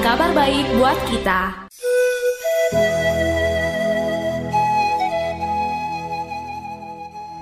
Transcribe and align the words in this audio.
kabar 0.00 0.32
baik 0.32 0.64
buat 0.80 0.96
kita 1.12 1.40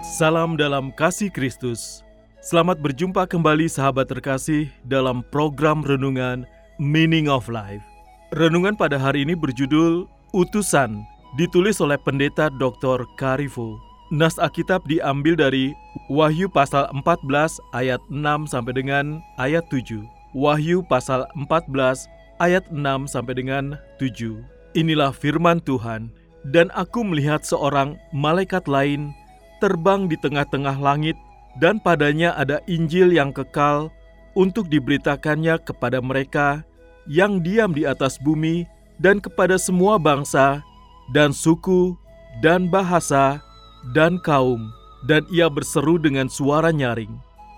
Salam 0.03 0.59
dalam 0.59 0.91
kasih 0.99 1.31
Kristus. 1.31 2.03
Selamat 2.43 2.83
berjumpa 2.83 3.31
kembali 3.31 3.71
sahabat 3.71 4.11
terkasih 4.11 4.67
dalam 4.83 5.23
program 5.31 5.87
renungan 5.87 6.43
Meaning 6.83 7.31
of 7.31 7.47
Life. 7.47 7.87
Renungan 8.35 8.75
pada 8.75 8.99
hari 8.99 9.23
ini 9.23 9.39
berjudul 9.39 10.11
Utusan, 10.35 11.07
ditulis 11.39 11.79
oleh 11.79 11.95
pendeta 12.03 12.51
Dr. 12.51 13.07
Karifo. 13.15 13.79
Nas 14.11 14.35
Alkitab 14.43 14.83
diambil 14.91 15.39
dari 15.39 15.71
Wahyu 16.11 16.51
pasal 16.51 16.91
14 16.91 17.63
ayat 17.71 18.03
6 18.11 18.51
sampai 18.51 18.75
dengan 18.75 19.23
ayat 19.39 19.63
7. 19.71 20.03
Wahyu 20.35 20.83
pasal 20.91 21.31
14 21.39 22.18
ayat 22.39 22.67
6 22.71 23.11
sampai 23.11 23.35
dengan 23.39 23.79
7. 24.03 24.39
Inilah 24.79 25.11
firman 25.11 25.59
Tuhan, 25.63 26.11
dan 26.47 26.71
aku 26.75 27.03
melihat 27.03 27.43
seorang 27.43 27.99
malaikat 28.15 28.67
lain 28.71 29.11
terbang 29.59 30.07
di 30.07 30.15
tengah-tengah 30.19 30.79
langit 30.79 31.19
dan 31.59 31.83
padanya 31.83 32.35
ada 32.39 32.63
Injil 32.71 33.11
yang 33.11 33.35
kekal 33.35 33.91
untuk 34.39 34.71
diberitakannya 34.71 35.59
kepada 35.67 35.99
mereka 35.99 36.63
yang 37.11 37.43
diam 37.43 37.75
di 37.75 37.83
atas 37.83 38.21
bumi 38.23 38.69
dan 39.03 39.19
kepada 39.19 39.59
semua 39.59 39.99
bangsa 39.99 40.63
dan 41.11 41.35
suku 41.35 41.99
dan 42.39 42.71
bahasa 42.71 43.43
dan 43.91 44.21
kaum 44.23 44.71
dan 45.11 45.27
ia 45.35 45.51
berseru 45.51 45.99
dengan 45.99 46.31
suara 46.31 46.71
nyaring 46.71 47.11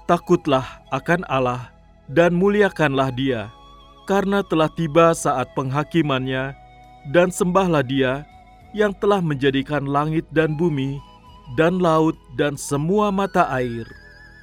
takutlah 0.09 0.65
akan 0.89 1.21
Allah 1.29 1.69
dan 2.09 2.33
muliakanlah 2.33 3.13
dia 3.13 3.53
karena 4.11 4.43
telah 4.43 4.67
tiba 4.67 5.15
saat 5.15 5.55
penghakimannya 5.55 6.51
dan 7.15 7.31
sembahlah 7.31 7.87
dia 7.87 8.27
yang 8.75 8.91
telah 8.99 9.23
menjadikan 9.23 9.87
langit 9.87 10.27
dan 10.35 10.59
bumi 10.59 10.99
dan 11.55 11.79
laut 11.79 12.19
dan 12.35 12.59
semua 12.59 13.15
mata 13.15 13.47
air. 13.55 13.87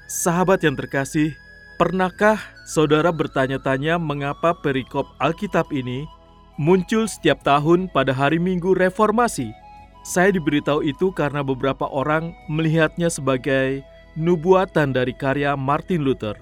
Sahabat 0.07 0.63
yang 0.63 0.79
terkasih, 0.79 1.35
pernahkah 1.75 2.39
saudara 2.63 3.11
bertanya-tanya 3.11 3.99
mengapa 3.99 4.55
perikop 4.55 5.03
Alkitab 5.19 5.67
ini 5.75 6.07
muncul 6.55 7.03
setiap 7.03 7.43
tahun 7.43 7.91
pada 7.91 8.15
hari 8.15 8.39
Minggu 8.39 8.71
Reformasi? 8.71 9.51
Saya 10.07 10.31
diberitahu 10.31 10.87
itu 10.87 11.11
karena 11.11 11.43
beberapa 11.43 11.91
orang 11.91 12.31
melihatnya 12.47 13.11
sebagai 13.11 13.83
nubuatan 14.15 14.95
dari 14.95 15.11
karya 15.11 15.59
Martin 15.59 16.07
Luther. 16.07 16.39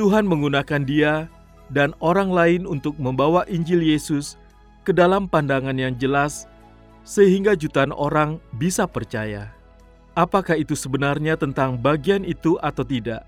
Tuhan 0.00 0.24
menggunakan 0.24 0.82
dia 0.88 1.28
dan 1.72 1.96
orang 2.02 2.28
lain 2.28 2.62
untuk 2.68 2.96
membawa 3.00 3.46
Injil 3.48 3.80
Yesus 3.80 4.36
ke 4.84 4.92
dalam 4.92 5.24
pandangan 5.30 5.76
yang 5.76 5.96
jelas 5.96 6.44
sehingga 7.04 7.56
jutaan 7.56 7.92
orang 7.92 8.40
bisa 8.56 8.84
percaya. 8.88 9.52
Apakah 10.14 10.60
itu 10.60 10.76
sebenarnya 10.76 11.34
tentang 11.34 11.76
bagian 11.76 12.22
itu 12.22 12.56
atau 12.62 12.86
tidak? 12.86 13.26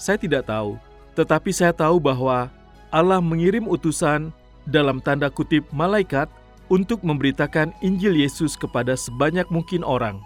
Saya 0.00 0.16
tidak 0.16 0.48
tahu, 0.48 0.80
tetapi 1.12 1.50
saya 1.52 1.76
tahu 1.76 2.00
bahwa 2.00 2.48
Allah 2.88 3.20
mengirim 3.20 3.68
utusan 3.68 4.32
dalam 4.64 5.02
tanda 5.02 5.28
kutip 5.28 5.66
malaikat 5.70 6.30
untuk 6.72 7.04
memberitakan 7.04 7.74
Injil 7.84 8.16
Yesus 8.16 8.56
kepada 8.56 8.96
sebanyak 8.96 9.44
mungkin 9.52 9.84
orang. 9.84 10.18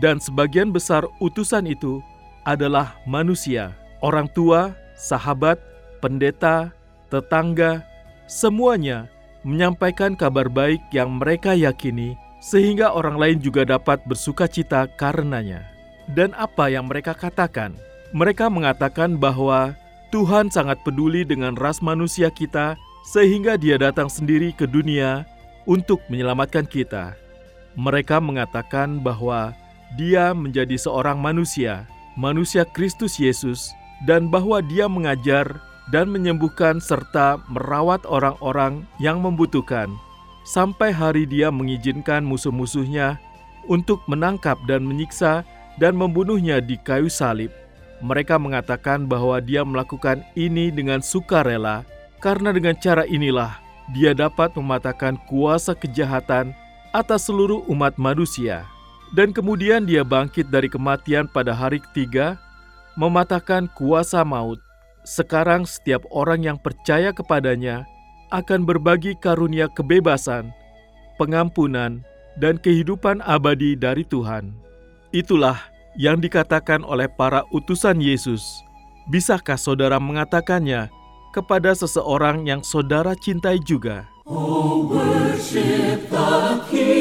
Dan 0.00 0.18
sebagian 0.18 0.74
besar 0.74 1.06
utusan 1.22 1.70
itu 1.70 2.02
adalah 2.42 2.98
manusia, 3.06 3.76
orang 4.02 4.26
tua, 4.32 4.74
sahabat, 4.96 5.60
pendeta, 6.02 6.72
tetangga, 7.14 7.86
semuanya 8.26 9.06
menyampaikan 9.46 10.18
kabar 10.18 10.50
baik 10.50 10.82
yang 10.90 11.20
mereka 11.20 11.54
yakini 11.54 12.18
sehingga 12.44 12.92
orang 12.92 13.16
lain 13.16 13.38
juga 13.40 13.64
dapat 13.64 14.04
bersuka 14.04 14.44
cita 14.44 14.84
karenanya. 15.00 15.64
Dan 16.04 16.36
apa 16.36 16.68
yang 16.68 16.92
mereka 16.92 17.16
katakan? 17.16 17.72
Mereka 18.12 18.52
mengatakan 18.52 19.16
bahwa 19.16 19.72
Tuhan 20.12 20.52
sangat 20.52 20.76
peduli 20.84 21.24
dengan 21.24 21.56
ras 21.56 21.80
manusia 21.80 22.28
kita, 22.28 22.76
sehingga 23.08 23.56
Dia 23.56 23.80
datang 23.80 24.12
sendiri 24.12 24.52
ke 24.52 24.68
dunia 24.68 25.24
untuk 25.64 26.04
menyelamatkan 26.12 26.68
kita. 26.68 27.16
Mereka 27.80 28.20
mengatakan 28.20 29.00
bahwa 29.00 29.56
Dia 29.96 30.36
menjadi 30.36 30.76
seorang 30.76 31.16
manusia, 31.16 31.88
manusia 32.14 32.68
Kristus 32.68 33.16
Yesus, 33.16 33.72
dan 34.04 34.28
bahwa 34.28 34.60
Dia 34.60 34.84
mengajar 34.84 35.48
dan 35.92 36.08
menyembuhkan 36.08 36.80
serta 36.80 37.40
merawat 37.52 38.04
orang-orang 38.08 38.88
yang 38.96 39.20
membutuhkan 39.20 39.92
sampai 40.44 40.92
hari 40.92 41.24
dia 41.24 41.48
mengizinkan 41.48 42.22
musuh-musuhnya 42.22 43.16
untuk 43.66 44.04
menangkap 44.04 44.60
dan 44.68 44.84
menyiksa 44.84 45.42
dan 45.80 45.96
membunuhnya 45.96 46.60
di 46.60 46.76
kayu 46.78 47.08
salib. 47.08 47.50
Mereka 48.04 48.36
mengatakan 48.36 49.08
bahwa 49.08 49.40
dia 49.40 49.64
melakukan 49.64 50.20
ini 50.36 50.68
dengan 50.68 51.00
sukarela, 51.00 51.88
karena 52.20 52.52
dengan 52.52 52.76
cara 52.76 53.08
inilah 53.08 53.56
dia 53.96 54.12
dapat 54.12 54.52
mematahkan 54.52 55.16
kuasa 55.24 55.72
kejahatan 55.72 56.52
atas 56.92 57.32
seluruh 57.32 57.64
umat 57.72 57.96
manusia. 57.96 58.68
Dan 59.16 59.32
kemudian 59.32 59.88
dia 59.88 60.04
bangkit 60.04 60.52
dari 60.52 60.68
kematian 60.68 61.30
pada 61.30 61.56
hari 61.56 61.80
ketiga, 61.80 62.36
mematahkan 62.98 63.70
kuasa 63.72 64.20
maut. 64.26 64.60
Sekarang 65.04 65.68
setiap 65.68 66.00
orang 66.08 66.48
yang 66.48 66.56
percaya 66.56 67.12
kepadanya 67.12 67.84
akan 68.32 68.64
berbagi 68.64 69.12
karunia 69.20 69.68
kebebasan, 69.68 70.48
pengampunan, 71.20 72.00
dan 72.40 72.56
kehidupan 72.56 73.20
abadi 73.22 73.76
dari 73.76 74.02
Tuhan. 74.08 74.56
Itulah 75.12 75.60
yang 75.94 76.18
dikatakan 76.18 76.82
oleh 76.82 77.06
para 77.06 77.44
utusan 77.52 78.00
Yesus. 78.00 78.42
Bisakah 79.12 79.60
saudara 79.60 80.00
mengatakannya 80.00 80.88
kepada 81.36 81.76
seseorang 81.76 82.48
yang 82.48 82.64
saudara 82.64 83.12
cintai 83.14 83.60
juga? 83.60 84.08
Oh, 84.24 84.88
worship 84.88 86.08
the 86.08 86.64
King 86.72 86.93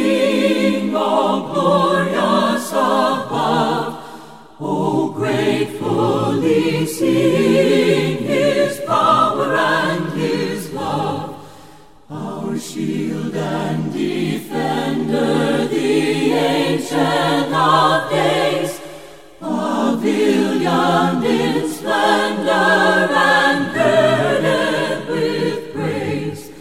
pavilioned 20.63 21.25
in 21.25 21.69
splendor 21.69 22.51
and 22.51 23.73
girded 23.73 25.09
with 25.09 25.73
praise. 25.73 26.51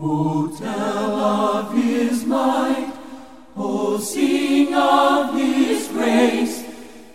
Oh, 0.00 0.54
tell 0.56 1.14
of 1.14 1.74
his 1.74 2.24
might, 2.24 2.92
oh, 3.56 3.98
sing 3.98 4.74
of 4.74 5.34
his 5.34 5.88
grace, 5.88 6.64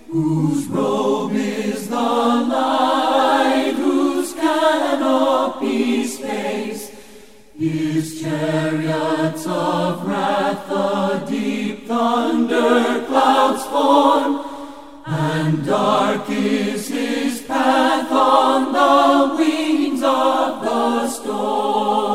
whose 0.09 0.67
robe 0.67 1.33
is 1.33 1.89
the 1.89 1.95
light, 1.95 3.73
whose 3.75 4.33
canopy 4.33 6.05
space, 6.05 6.91
his 7.57 8.21
chariots 8.21 9.45
of 9.47 10.07
wrath, 10.07 10.67
the 10.69 11.25
deep 11.29 11.87
thunder 11.87 13.05
clouds 13.05 13.65
form, 13.65 14.48
and 15.11 15.65
dark 15.65 16.29
is 16.29 16.87
his 16.87 17.41
path 17.41 18.11
on 18.11 18.71
the 18.71 19.35
wings 19.37 20.03
of 20.03 20.61
the 20.61 21.07
storm. 21.07 22.08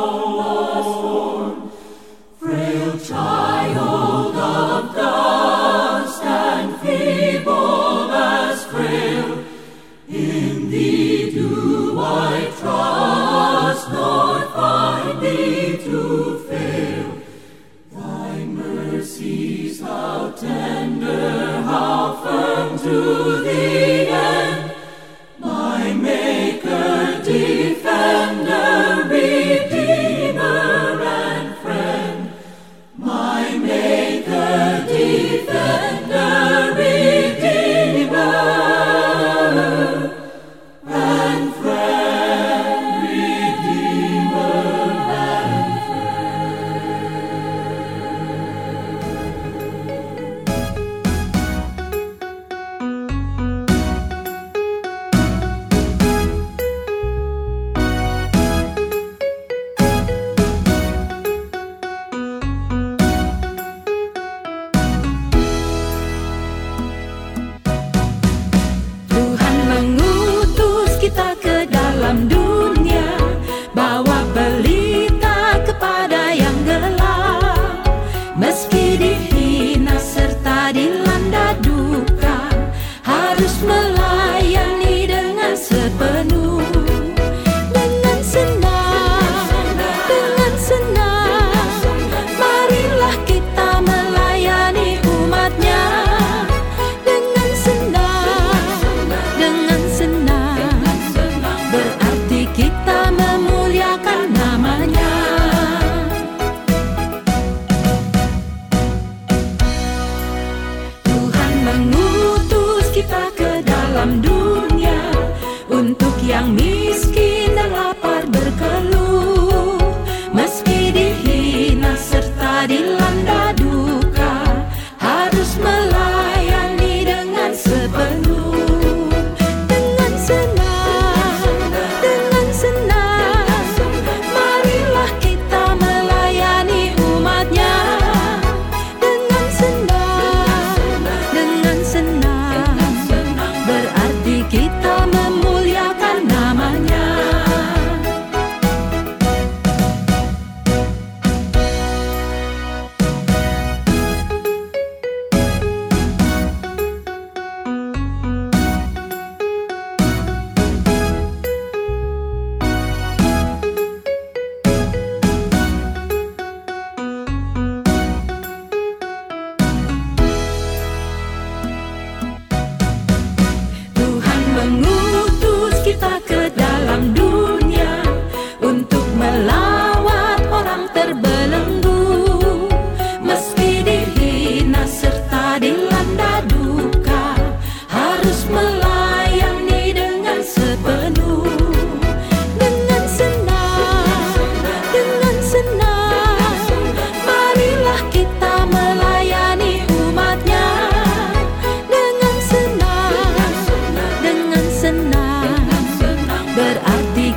answered. 85.73 86.04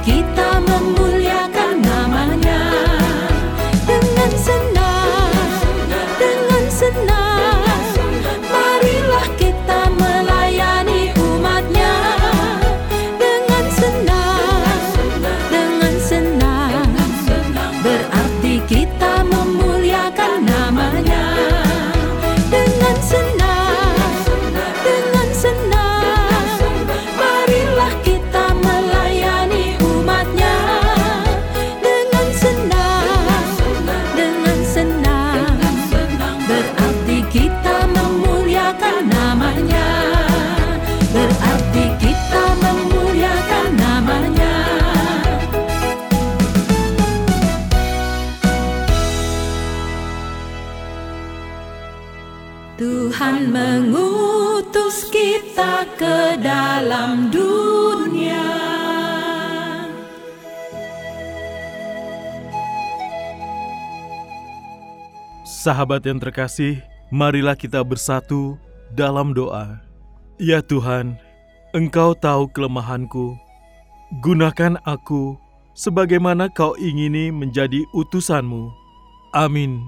Kikita 0.06 0.37
Mengutus 53.48 55.08
kita 55.08 55.88
ke 55.96 56.36
dalam 56.44 57.32
dunia 57.32 58.44
Sahabat 65.48 66.04
yang 66.04 66.20
terkasih, 66.20 66.84
marilah 67.08 67.56
kita 67.56 67.80
bersatu 67.88 68.60
dalam 68.92 69.32
doa. 69.32 69.80
Ya 70.36 70.60
Tuhan, 70.60 71.16
Engkau 71.72 72.20
tahu 72.20 72.52
kelemahanku. 72.52 73.36
Gunakan 74.20 74.76
aku 74.84 75.40
sebagaimana 75.72 76.52
Kau 76.52 76.76
ingini 76.76 77.32
menjadi 77.32 77.88
utusanmu. 77.96 78.72
Amin. 79.32 79.88